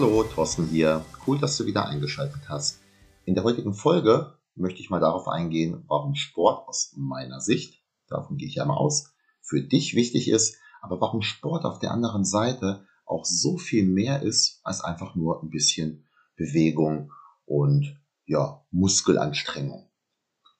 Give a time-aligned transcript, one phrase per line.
[0.00, 1.04] Hallo, Thorsten hier.
[1.26, 2.78] Cool, dass du wieder eingeschaltet hast.
[3.24, 8.36] In der heutigen Folge möchte ich mal darauf eingehen, warum Sport aus meiner Sicht, davon
[8.36, 12.24] gehe ich ja mal aus, für dich wichtig ist, aber warum Sport auf der anderen
[12.24, 16.06] Seite auch so viel mehr ist als einfach nur ein bisschen
[16.36, 17.10] Bewegung
[17.44, 19.90] und ja, Muskelanstrengung.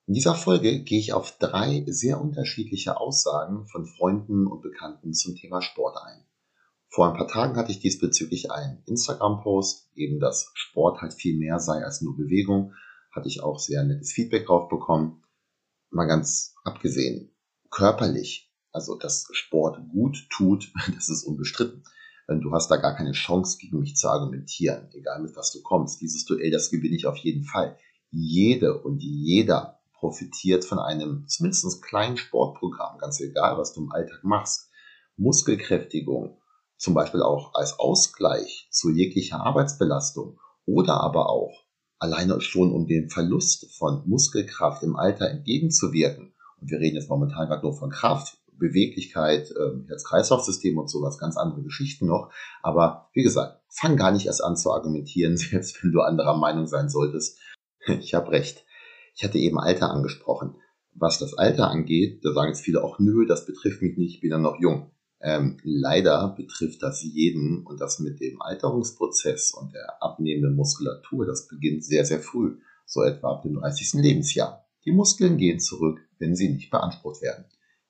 [0.08, 5.36] In dieser Folge gehe ich auf drei sehr unterschiedliche Aussagen von Freunden und Bekannten zum
[5.36, 6.24] Thema Sport ein.
[6.90, 11.60] Vor ein paar Tagen hatte ich diesbezüglich einen Instagram-Post, eben dass Sport halt viel mehr
[11.60, 12.72] sei als nur Bewegung.
[13.12, 15.22] Hatte ich auch sehr nettes Feedback drauf bekommen.
[15.90, 17.34] Mal ganz abgesehen,
[17.70, 21.84] körperlich, also dass Sport gut tut, das ist unbestritten.
[22.26, 26.02] Du hast da gar keine Chance, gegen mich zu argumentieren, egal mit was du kommst.
[26.02, 27.78] Dieses Duell, das gewinne ich auf jeden Fall.
[28.10, 34.24] Jede und jeder profitiert von einem zumindest kleinen Sportprogramm, ganz egal, was du im Alltag
[34.24, 34.70] machst.
[35.16, 36.37] Muskelkräftigung,
[36.78, 41.64] zum Beispiel auch als Ausgleich zu jeglicher Arbeitsbelastung oder aber auch
[41.98, 46.32] alleine schon um den Verlust von Muskelkraft im Alter entgegenzuwirken.
[46.60, 51.36] Und wir reden jetzt momentan gerade nur von Kraft, Beweglichkeit, ähm, Herz-Kreislauf-System und sowas, ganz
[51.36, 52.32] andere Geschichten noch.
[52.62, 56.66] Aber wie gesagt, fang gar nicht erst an zu argumentieren, selbst wenn du anderer Meinung
[56.66, 57.38] sein solltest.
[58.00, 58.66] Ich habe recht.
[59.14, 60.56] Ich hatte eben Alter angesprochen.
[60.94, 64.20] Was das Alter angeht, da sagen jetzt viele auch, nö, das betrifft mich nicht, ich
[64.20, 64.90] bin ja noch jung.
[65.20, 71.48] Ähm, leider betrifft das jeden und das mit dem Alterungsprozess und der abnehmenden Muskulatur, das
[71.48, 73.94] beginnt sehr, sehr früh, so etwa ab dem 30.
[73.94, 74.64] Lebensjahr.
[74.84, 77.44] Die Muskeln gehen zurück, wenn sie nicht beansprucht werden.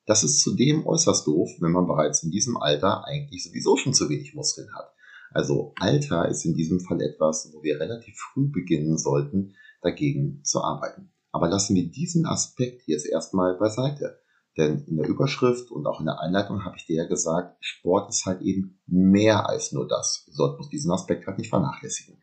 [0.05, 4.09] Das ist zudem äußerst doof, wenn man bereits in diesem Alter eigentlich sowieso schon zu
[4.09, 4.91] wenig Muskeln hat.
[5.31, 10.61] Also Alter ist in diesem Fall etwas, wo wir relativ früh beginnen sollten, dagegen zu
[10.61, 11.11] arbeiten.
[11.31, 14.19] Aber lassen wir diesen Aspekt jetzt erstmal beiseite.
[14.59, 18.09] Denn in der Überschrift und auch in der Einleitung habe ich dir ja gesagt, Sport
[18.09, 20.25] ist halt eben mehr als nur das.
[20.33, 22.21] Sollten uns diesen Aspekt halt nicht vernachlässigen.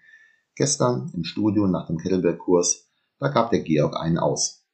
[0.55, 4.67] Gestern im Studio nach dem Kettlebell-Kurs, da gab der Georg einen aus.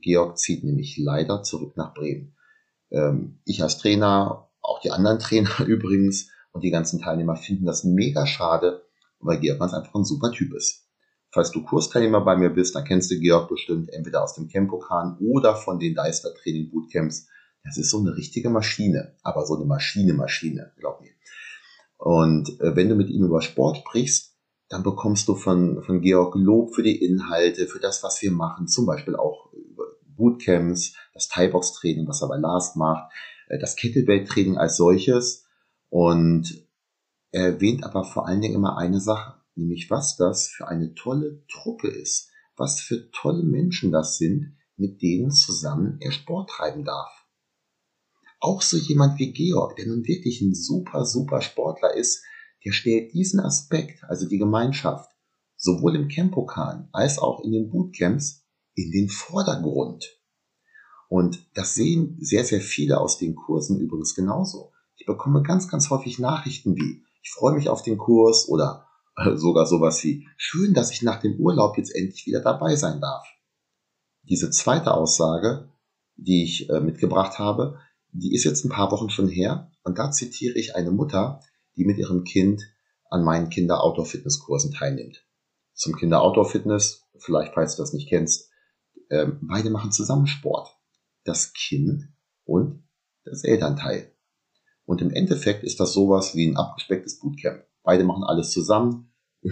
[0.00, 2.38] Georg zieht nämlich leider zurück nach Bremen.
[2.90, 7.84] Ähm, ich als Trainer, auch die anderen Trainer übrigens und die ganzen Teilnehmer finden das
[7.84, 8.82] mega schade,
[9.18, 10.89] weil Georg ganz einfach ein super Typ ist.
[11.32, 15.16] Falls du Kursteilnehmer bei mir bist, dann kennst du Georg bestimmt entweder aus dem Campokan
[15.20, 17.28] oder von den Deister Training Bootcamps.
[17.62, 21.12] Das ist so eine richtige Maschine, aber so eine Maschine, Maschine, glaub mir.
[21.98, 24.34] Und äh, wenn du mit ihm über Sport sprichst,
[24.68, 28.66] dann bekommst du von, von Georg Lob für die Inhalte, für das, was wir machen,
[28.66, 29.84] zum Beispiel auch über
[30.16, 33.12] Bootcamps, das Thai-Box-Training, was er bei Last macht,
[33.48, 35.44] äh, das Kettlebell-Training als solches.
[35.90, 36.66] Und
[37.30, 41.44] er erwähnt aber vor allen Dingen immer eine Sache nämlich was das für eine tolle
[41.46, 47.10] Truppe ist, was für tolle Menschen das sind, mit denen zusammen er Sport treiben darf.
[48.40, 52.24] Auch so jemand wie Georg, der nun wirklich ein super, super Sportler ist,
[52.64, 55.10] der stellt diesen Aspekt, also die Gemeinschaft,
[55.56, 60.18] sowohl im Campokan als auch in den Bootcamps in den Vordergrund.
[61.08, 64.72] Und das sehen sehr, sehr viele aus den Kursen übrigens genauso.
[64.96, 68.86] Ich bekomme ganz, ganz häufig Nachrichten wie, ich freue mich auf den Kurs oder
[69.34, 73.26] sogar sowas wie, schön, dass ich nach dem Urlaub jetzt endlich wieder dabei sein darf.
[74.22, 75.68] Diese zweite Aussage,
[76.16, 77.78] die ich äh, mitgebracht habe,
[78.12, 81.40] die ist jetzt ein paar Wochen schon her und da zitiere ich eine Mutter,
[81.76, 82.62] die mit ihrem Kind
[83.08, 85.24] an meinen Kinder-Outdoor-Fitness-Kursen teilnimmt.
[85.74, 88.50] Zum Kinder-Outdoor-Fitness, vielleicht falls du das nicht kennst,
[89.08, 90.76] äh, beide machen zusammen Sport.
[91.24, 92.08] Das Kind
[92.44, 92.84] und
[93.24, 94.12] das Elternteil.
[94.84, 97.64] Und im Endeffekt ist das sowas wie ein abgespecktes Bootcamp.
[97.82, 99.09] Beide machen alles zusammen.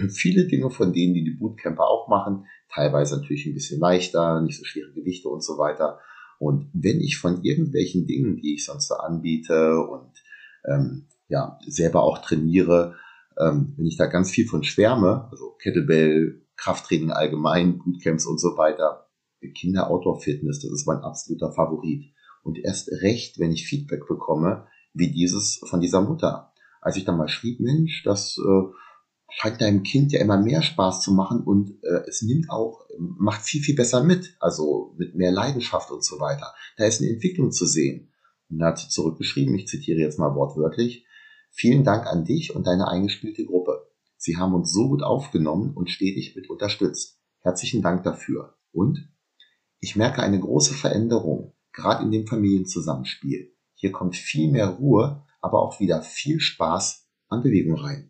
[0.09, 4.57] Viele Dinge von denen, die die Bootcamper auch machen, teilweise natürlich ein bisschen leichter, nicht
[4.57, 5.99] so schwere Gewichte und so weiter.
[6.37, 10.11] Und wenn ich von irgendwelchen Dingen, die ich sonst so anbiete und
[10.65, 12.95] ähm, ja selber auch trainiere,
[13.39, 18.57] ähm, wenn ich da ganz viel von schwärme, also Kettlebell, Krafttraining allgemein, Bootcamps und so
[18.57, 19.07] weiter,
[19.55, 22.13] Kinder Outdoor Fitness, das ist mein absoluter Favorit.
[22.43, 26.49] Und erst recht, wenn ich Feedback bekomme, wie dieses von dieser Mutter
[26.81, 28.63] als ich dann mal schrieb, Mensch, das äh,
[29.31, 33.41] scheint deinem Kind ja immer mehr Spaß zu machen und äh, es nimmt auch, macht
[33.41, 36.53] viel, viel besser mit, also mit mehr Leidenschaft und so weiter.
[36.77, 38.11] Da ist eine Entwicklung zu sehen.
[38.49, 41.05] Und er hat zurückgeschrieben, ich zitiere jetzt mal wortwörtlich,
[41.51, 43.87] vielen Dank an dich und deine eingespielte Gruppe.
[44.17, 47.19] Sie haben uns so gut aufgenommen und stetig mit unterstützt.
[47.39, 48.55] Herzlichen Dank dafür.
[48.71, 49.09] Und
[49.79, 53.55] ich merke eine große Veränderung, gerade in dem Familienzusammenspiel.
[53.75, 58.08] Hier kommt viel mehr Ruhe, aber auch wieder viel Spaß an Bewegung rein.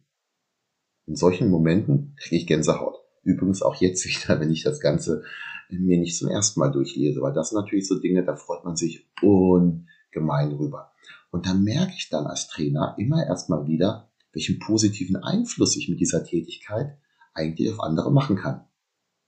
[1.10, 2.94] In solchen Momenten kriege ich Gänsehaut.
[3.24, 5.24] Übrigens auch jetzt wieder, wenn ich das Ganze
[5.70, 8.76] mir nicht zum ersten Mal durchlese, weil das sind natürlich so Dinge, da freut man
[8.76, 10.92] sich ungemein rüber.
[11.32, 16.00] Und da merke ich dann als Trainer immer erstmal wieder, welchen positiven Einfluss ich mit
[16.00, 16.96] dieser Tätigkeit
[17.34, 18.66] eigentlich auf andere machen kann.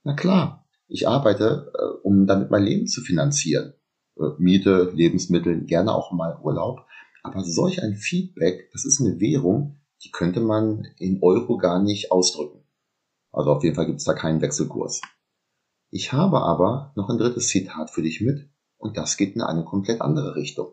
[0.04, 3.72] Na klar, ich arbeite, äh, um damit mein Leben zu finanzieren.
[4.16, 6.86] Äh, Miete, Lebensmittel, gerne auch mal Urlaub.
[7.24, 12.10] Aber solch ein Feedback, das ist eine Währung, die könnte man in Euro gar nicht
[12.10, 12.64] ausdrücken.
[13.30, 15.00] Also auf jeden Fall gibt es da keinen Wechselkurs.
[15.90, 19.64] Ich habe aber noch ein drittes Zitat für dich mit und das geht in eine
[19.64, 20.72] komplett andere Richtung.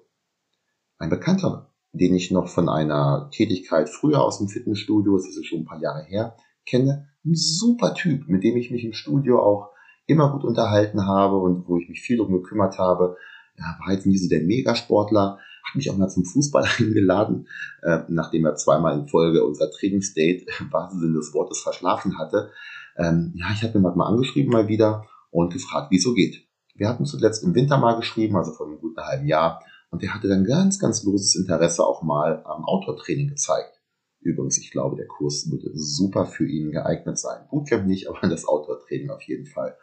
[0.97, 5.59] Ein Bekannter, den ich noch von einer Tätigkeit früher aus dem Fitnessstudio, das ist schon
[5.59, 6.35] ein paar Jahre her,
[6.65, 9.69] kenne, ein super Typ, mit dem ich mich im Studio auch
[10.05, 13.17] immer gut unterhalten habe und wo ich mich viel um gekümmert habe.
[13.57, 15.39] Ja, war jetzt nie so der Megasportler,
[15.69, 17.47] hat mich auch mal zum Fußball eingeladen,
[17.81, 22.51] äh, nachdem er zweimal in Folge unser Trainingsdate im wahrsten Sinne des Wortes verschlafen hatte.
[22.97, 26.45] Ähm, ja, ich habe ihn mal angeschrieben mal wieder und gefragt, wie es so geht.
[26.75, 29.61] Wir hatten zuletzt im Winter mal geschrieben, also vor einem guten halben Jahr,
[29.91, 33.81] und er hatte dann ganz, ganz loses Interesse auch mal am Outdoor-Training gezeigt.
[34.21, 37.47] Übrigens, ich glaube, der Kurs würde super für ihn geeignet sein.
[37.49, 39.75] Bootcamp nicht, aber das Outdoor-Training auf jeden Fall.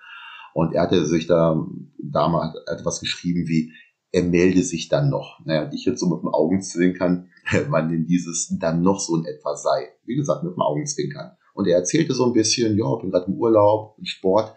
[0.54, 1.66] Und er hatte sich da
[1.98, 3.72] damals etwas geschrieben wie,
[4.16, 5.44] er melde sich dann noch.
[5.44, 7.28] Naja, ich jetzt so mit dem Augenzwinkern,
[7.68, 9.90] wann denn dieses dann noch so in etwa sei.
[10.06, 11.36] Wie gesagt, mit dem Augenzwinkern.
[11.52, 14.54] Und er erzählte so ein bisschen, ja, bin gerade im Urlaub, im Sport.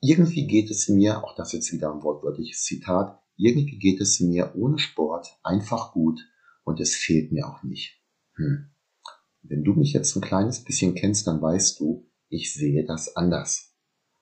[0.00, 4.52] Irgendwie geht es mir, auch das jetzt wieder ein wortwörtliches Zitat, irgendwie geht es mir
[4.54, 6.20] ohne Sport einfach gut
[6.62, 8.00] und es fehlt mir auch nicht.
[8.36, 8.70] Hm.
[9.42, 13.74] Wenn du mich jetzt ein kleines bisschen kennst, dann weißt du, ich sehe das anders.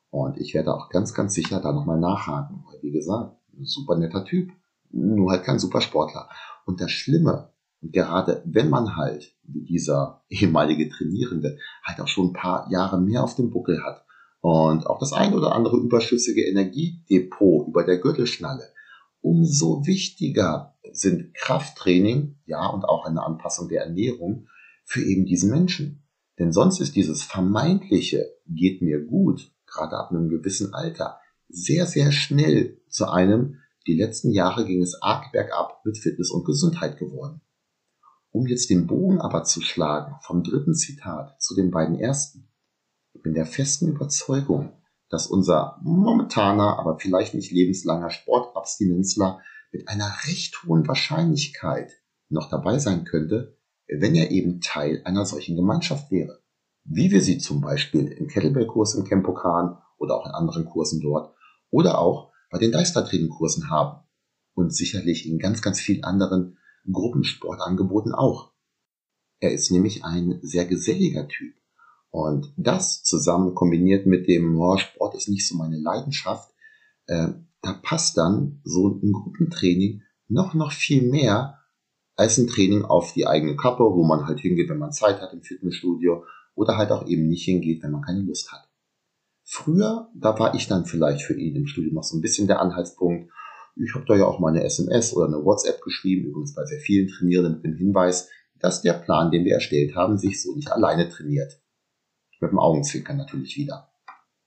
[0.09, 2.65] Und ich werde auch ganz, ganz sicher da nochmal nachhaken.
[2.67, 4.51] Weil, wie gesagt, super netter Typ,
[4.91, 6.29] nur halt kein super Sportler.
[6.65, 7.51] Und das Schlimme,
[7.83, 13.01] und gerade wenn man halt, wie dieser ehemalige Trainierende, halt auch schon ein paar Jahre
[13.01, 14.05] mehr auf dem Buckel hat
[14.41, 18.65] und auch das ein oder andere überschüssige Energiedepot über der Gürtelschnalle,
[19.21, 24.49] umso wichtiger sind Krafttraining, ja, und auch eine Anpassung der Ernährung
[24.85, 26.03] für eben diesen Menschen.
[26.39, 32.13] Denn sonst ist dieses vermeintliche geht mir gut gerade ab einem gewissen Alter, sehr, sehr
[32.13, 37.41] schnell zu einem, die letzten Jahre ging es arg bergab mit Fitness und Gesundheit geworden.
[38.31, 42.49] Um jetzt den Bogen aber zu schlagen vom dritten Zitat zu den beiden ersten,
[43.13, 44.73] ich bin der festen Überzeugung,
[45.09, 49.41] dass unser momentaner, aber vielleicht nicht lebenslanger Sportabstinenzler
[49.73, 51.93] mit einer recht hohen Wahrscheinlichkeit
[52.29, 53.57] noch dabei sein könnte,
[53.89, 56.43] wenn er eben Teil einer solchen Gemeinschaft wäre
[56.89, 61.35] wie wir sie zum Beispiel im Kettlebell-Kurs im Campokan oder auch in anderen Kursen dort
[61.71, 64.05] oder auch bei den Deister-Training-Kursen haben
[64.55, 66.59] und sicherlich in ganz, ganz vielen anderen
[66.91, 68.53] Gruppensportangeboten auch.
[69.41, 71.55] Er ist nämlich ein sehr geselliger Typ.
[72.11, 76.51] Und das zusammen kombiniert mit dem, oh, Sport ist nicht so meine Leidenschaft,
[77.07, 77.29] äh,
[77.61, 81.59] da passt dann so ein Gruppentraining noch, noch viel mehr
[82.15, 85.33] als ein Training auf die eigene Kappe, wo man halt hingeht, wenn man Zeit hat
[85.35, 86.25] im Fitnessstudio
[86.55, 88.67] oder halt auch eben nicht hingeht, wenn man keine Lust hat.
[89.49, 92.61] Früher, da war ich dann vielleicht für ihn im Studium noch so ein bisschen der
[92.61, 93.31] Anhaltspunkt.
[93.77, 96.81] Ich habe da ja auch mal eine SMS oder eine WhatsApp geschrieben, übrigens bei sehr
[96.81, 100.73] vielen Trainierenden mit dem Hinweis, dass der Plan, den wir erstellt haben, sich so nicht
[100.73, 101.61] alleine trainiert.
[102.41, 103.89] Mit dem Augenzwinkern natürlich wieder.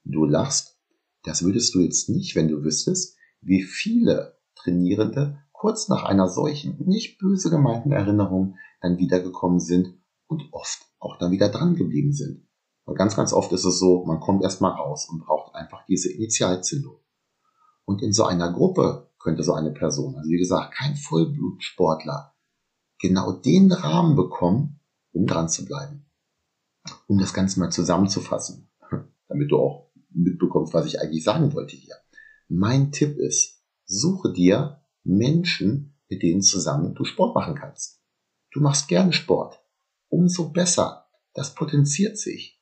[0.04, 0.78] Du lachst.
[1.24, 6.78] Das würdest du jetzt nicht, wenn du wüsstest, wie viele Trainierende kurz nach einer solchen,
[6.86, 9.94] nicht böse gemeinten Erinnerung dann wiedergekommen sind
[10.28, 12.49] und oft auch dann wieder dran geblieben sind.
[12.90, 16.12] Weil ganz, ganz oft ist es so, man kommt erstmal raus und braucht einfach diese
[16.12, 16.98] Initialzündung.
[17.86, 22.34] Und in so einer Gruppe könnte so eine Person, also wie gesagt, kein Vollblutsportler,
[23.00, 24.80] genau den Rahmen bekommen,
[25.12, 26.08] um dran zu bleiben.
[27.06, 28.72] Um das Ganze mal zusammenzufassen,
[29.28, 31.94] damit du auch mitbekommst, was ich eigentlich sagen wollte hier.
[32.48, 38.02] Mein Tipp ist, suche dir Menschen, mit denen zusammen du Sport machen kannst.
[38.52, 39.64] Du machst gerne Sport
[40.08, 41.06] umso besser.
[41.36, 42.59] Das potenziert sich.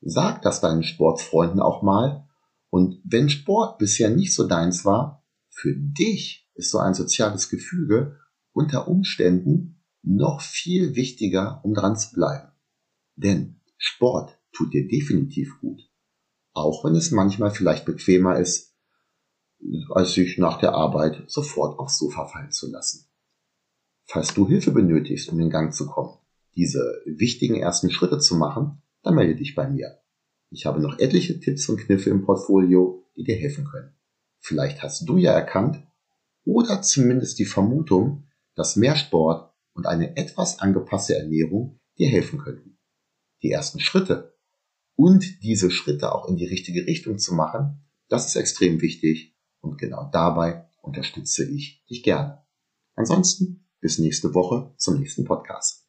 [0.00, 2.28] Sag das deinen Sportfreunden auch mal.
[2.70, 8.18] Und wenn Sport bisher nicht so deins war, für dich ist so ein soziales Gefüge
[8.52, 12.52] unter Umständen noch viel wichtiger, um dran zu bleiben.
[13.16, 15.80] Denn Sport tut dir definitiv gut.
[16.52, 18.74] Auch wenn es manchmal vielleicht bequemer ist,
[19.90, 23.08] als sich nach der Arbeit sofort aufs Sofa fallen zu lassen.
[24.04, 26.18] Falls du Hilfe benötigst, um in Gang zu kommen,
[26.54, 30.02] diese wichtigen ersten Schritte zu machen, dann melde dich bei mir.
[30.50, 33.96] Ich habe noch etliche Tipps und Kniffe im Portfolio, die dir helfen können.
[34.38, 35.82] Vielleicht hast du ja erkannt
[36.44, 42.78] oder zumindest die Vermutung, dass mehr Sport und eine etwas angepasste Ernährung dir helfen könnten.
[43.42, 44.36] Die ersten Schritte
[44.94, 49.78] und diese Schritte auch in die richtige Richtung zu machen, das ist extrem wichtig und
[49.78, 52.44] genau dabei unterstütze ich dich gerne.
[52.94, 55.87] Ansonsten bis nächste Woche zum nächsten Podcast.